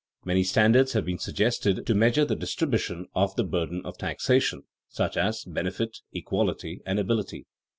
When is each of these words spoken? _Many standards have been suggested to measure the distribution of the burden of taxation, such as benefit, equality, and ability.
_Many 0.25 0.43
standards 0.43 0.93
have 0.93 1.05
been 1.05 1.19
suggested 1.19 1.85
to 1.85 1.93
measure 1.93 2.25
the 2.25 2.35
distribution 2.35 3.05
of 3.13 3.35
the 3.35 3.43
burden 3.43 3.83
of 3.85 3.99
taxation, 3.99 4.63
such 4.89 5.15
as 5.15 5.43
benefit, 5.45 5.99
equality, 6.11 6.81
and 6.87 6.97
ability. 6.97 7.45